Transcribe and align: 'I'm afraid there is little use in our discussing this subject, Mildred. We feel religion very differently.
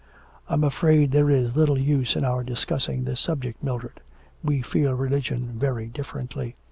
'I'm 0.47 0.63
afraid 0.63 1.11
there 1.11 1.29
is 1.29 1.55
little 1.55 1.77
use 1.77 2.15
in 2.15 2.25
our 2.25 2.43
discussing 2.43 3.03
this 3.03 3.19
subject, 3.19 3.61
Mildred. 3.61 4.01
We 4.43 4.63
feel 4.63 4.93
religion 4.95 5.59
very 5.59 5.89
differently. 5.89 6.55